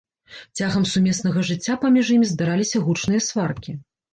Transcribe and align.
Цягам 0.61 0.87
сумеснага 0.93 1.43
жыцця 1.49 1.75
паміж 1.83 2.05
імі 2.17 2.27
здараліся 2.33 2.85
гучныя 2.89 3.21
сваркі. 3.31 3.79